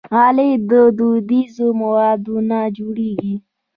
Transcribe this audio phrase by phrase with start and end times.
[0.13, 3.35] غالۍ له دودیزو موادو نه جوړېږي.